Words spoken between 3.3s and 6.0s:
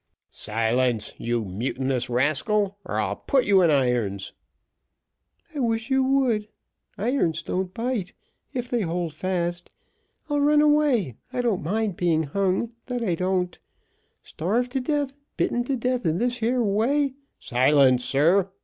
you in irons." "I wish